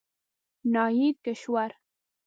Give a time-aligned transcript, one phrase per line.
[0.73, 1.71] ناهيد کشور